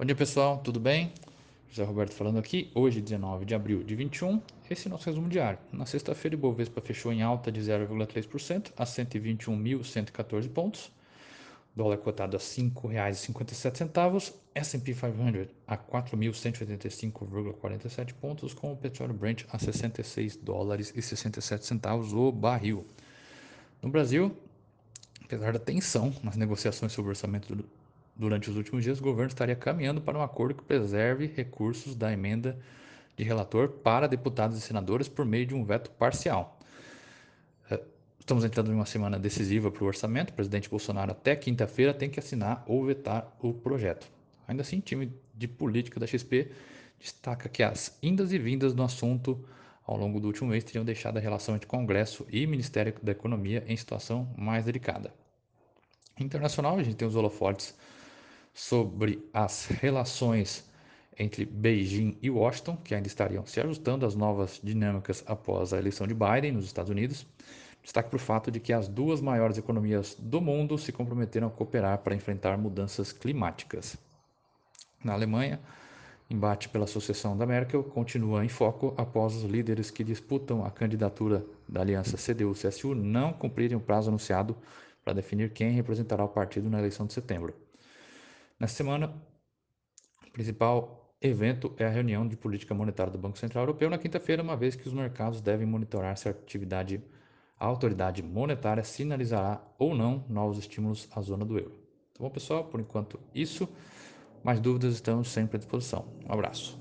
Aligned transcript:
Bom 0.00 0.06
dia 0.06 0.16
pessoal, 0.16 0.56
tudo 0.56 0.80
bem? 0.80 1.12
José 1.68 1.84
Roberto 1.84 2.14
falando 2.14 2.38
aqui, 2.38 2.70
hoje 2.74 3.02
19 3.02 3.44
de 3.44 3.54
abril 3.54 3.84
de 3.84 3.94
21, 3.94 4.40
esse 4.70 4.86
é 4.86 4.88
o 4.88 4.92
nosso 4.92 5.04
resumo 5.04 5.28
diário. 5.28 5.58
Na 5.70 5.84
sexta-feira 5.84 6.34
o 6.34 6.38
Ibovespa 6.38 6.80
fechou 6.80 7.12
em 7.12 7.20
alta 7.20 7.52
de 7.52 7.60
0,3% 7.60 8.72
a 8.78 8.84
121.114 8.84 10.48
pontos, 10.48 10.90
dólar 11.76 11.98
cotado 11.98 12.34
a 12.34 12.40
R$ 12.40 12.46
5,57, 12.46 14.32
S&P 14.54 14.94
500 14.94 15.48
a 15.66 15.76
4.185,47 15.76 18.14
pontos, 18.14 18.54
com 18.54 18.72
o 18.72 18.76
petróleo 18.78 19.12
Brent 19.12 19.44
a 19.52 19.58
66 19.58 20.36
dólares 20.36 20.94
e 20.96 21.02
67 21.02 21.66
centavos 21.66 22.14
o 22.14 22.32
barril. 22.32 22.86
No 23.82 23.90
Brasil, 23.90 24.34
apesar 25.22 25.52
da 25.52 25.58
tensão 25.58 26.10
nas 26.22 26.36
negociações 26.36 26.90
sobre 26.90 27.10
o 27.10 27.12
orçamento 27.12 27.54
durante 28.20 28.50
os 28.50 28.56
últimos 28.56 28.84
dias, 28.84 29.00
o 29.00 29.02
governo 29.02 29.28
estaria 29.28 29.56
caminhando 29.56 29.98
para 30.02 30.18
um 30.18 30.20
acordo 30.22 30.54
que 30.54 30.62
preserve 30.62 31.32
recursos 31.34 31.96
da 31.96 32.12
emenda 32.12 32.58
de 33.16 33.24
relator 33.24 33.68
para 33.68 34.06
deputados 34.06 34.58
e 34.58 34.60
senadores 34.60 35.08
por 35.08 35.24
meio 35.24 35.46
de 35.46 35.54
um 35.54 35.64
veto 35.64 35.90
parcial. 35.92 36.58
É, 37.70 37.80
estamos 38.18 38.44
entrando 38.44 38.70
em 38.70 38.74
uma 38.74 38.84
semana 38.84 39.18
decisiva 39.18 39.70
para 39.70 39.82
o 39.82 39.86
orçamento. 39.86 40.30
O 40.30 40.32
presidente 40.34 40.68
Bolsonaro, 40.68 41.12
até 41.12 41.34
quinta-feira, 41.34 41.94
tem 41.94 42.10
que 42.10 42.20
assinar 42.20 42.62
ou 42.66 42.84
vetar 42.84 43.34
o 43.40 43.54
projeto. 43.54 44.06
Ainda 44.46 44.60
assim, 44.60 44.80
o 44.80 44.82
time 44.82 45.10
de 45.34 45.48
política 45.48 45.98
da 45.98 46.06
XP 46.06 46.50
destaca 46.98 47.48
que 47.48 47.62
as 47.62 47.96
indas 48.02 48.34
e 48.34 48.38
vindas 48.38 48.74
no 48.74 48.82
assunto 48.82 49.42
ao 49.82 49.96
longo 49.96 50.20
do 50.20 50.26
último 50.26 50.50
mês 50.50 50.62
teriam 50.62 50.84
deixado 50.84 51.16
a 51.16 51.20
relação 51.20 51.54
entre 51.54 51.66
Congresso 51.66 52.26
e 52.30 52.46
Ministério 52.46 52.94
da 53.02 53.12
Economia 53.12 53.64
em 53.66 53.76
situação 53.78 54.30
mais 54.36 54.66
delicada. 54.66 55.10
Internacional, 56.18 56.78
a 56.78 56.82
gente 56.82 56.96
tem 56.96 57.08
os 57.08 57.16
holofotes 57.16 57.74
sobre 58.52 59.22
as 59.32 59.66
relações 59.66 60.68
entre 61.18 61.44
Beijing 61.44 62.16
e 62.22 62.30
Washington, 62.30 62.76
que 62.76 62.94
ainda 62.94 63.06
estariam 63.06 63.44
se 63.44 63.60
ajustando 63.60 64.06
às 64.06 64.14
novas 64.14 64.58
dinâmicas 64.62 65.22
após 65.26 65.72
a 65.72 65.78
eleição 65.78 66.06
de 66.06 66.14
Biden 66.14 66.52
nos 66.52 66.64
Estados 66.64 66.90
Unidos. 66.90 67.26
Destaque 67.82 68.10
para 68.10 68.16
o 68.16 68.20
fato 68.20 68.50
de 68.50 68.60
que 68.60 68.72
as 68.72 68.88
duas 68.88 69.20
maiores 69.20 69.58
economias 69.58 70.16
do 70.18 70.40
mundo 70.40 70.78
se 70.78 70.92
comprometeram 70.92 71.48
a 71.48 71.50
cooperar 71.50 71.98
para 71.98 72.14
enfrentar 72.14 72.56
mudanças 72.56 73.12
climáticas. 73.12 73.96
Na 75.02 75.12
Alemanha, 75.14 75.60
embate 76.28 76.68
pela 76.68 76.86
sucessão 76.86 77.36
da 77.36 77.46
Merkel 77.46 77.82
continua 77.82 78.44
em 78.44 78.48
foco 78.48 78.94
após 78.96 79.34
os 79.34 79.44
líderes 79.44 79.90
que 79.90 80.04
disputam 80.04 80.64
a 80.64 80.70
candidatura 80.70 81.44
da 81.68 81.80
aliança 81.80 82.16
CDU-CSU 82.16 82.94
não 82.94 83.32
cumprirem 83.32 83.76
o 83.76 83.80
prazo 83.80 84.08
anunciado 84.08 84.56
para 85.04 85.14
definir 85.14 85.52
quem 85.52 85.72
representará 85.72 86.24
o 86.24 86.28
partido 86.28 86.68
na 86.68 86.78
eleição 86.78 87.06
de 87.06 87.14
setembro. 87.14 87.54
Nesta 88.60 88.76
semana, 88.76 89.10
o 90.28 90.30
principal 90.32 91.14
evento 91.18 91.74
é 91.78 91.86
a 91.86 91.88
reunião 91.88 92.28
de 92.28 92.36
política 92.36 92.74
monetária 92.74 93.10
do 93.10 93.18
Banco 93.18 93.38
Central 93.38 93.62
Europeu 93.62 93.88
na 93.88 93.96
quinta-feira, 93.96 94.42
uma 94.42 94.54
vez 94.54 94.76
que 94.76 94.86
os 94.86 94.92
mercados 94.92 95.40
devem 95.40 95.66
monitorar 95.66 96.14
se 96.18 96.28
a 96.28 96.32
atividade 96.32 97.02
a 97.58 97.64
autoridade 97.66 98.22
monetária 98.22 98.84
sinalizará 98.84 99.62
ou 99.78 99.94
não 99.94 100.24
novos 100.28 100.58
estímulos 100.58 101.08
à 101.14 101.22
zona 101.22 101.44
do 101.44 101.58
euro. 101.58 101.72
Tá 102.14 102.20
bom, 102.20 102.30
pessoal? 102.30 102.64
Por 102.64 102.80
enquanto, 102.80 103.18
isso. 103.34 103.66
Mais 104.42 104.60
dúvidas 104.60 104.94
estamos 104.94 105.28
sempre 105.28 105.56
à 105.56 105.58
disposição. 105.58 106.06
Um 106.26 106.32
abraço. 106.32 106.78